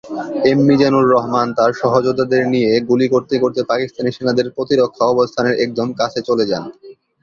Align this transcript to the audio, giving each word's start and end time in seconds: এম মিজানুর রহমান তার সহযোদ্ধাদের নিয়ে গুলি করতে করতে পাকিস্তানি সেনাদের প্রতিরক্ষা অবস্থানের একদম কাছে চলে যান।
এম 0.45 0.59
মিজানুর 0.67 1.05
রহমান 1.07 1.47
তার 1.57 1.71
সহযোদ্ধাদের 1.81 2.43
নিয়ে 2.53 2.71
গুলি 2.89 3.07
করতে 3.13 3.35
করতে 3.43 3.61
পাকিস্তানি 3.69 4.09
সেনাদের 4.11 4.47
প্রতিরক্ষা 4.55 5.03
অবস্থানের 5.07 5.55
একদম 5.65 5.87
কাছে 5.99 6.19
চলে 6.29 6.45
যান। 6.51 6.63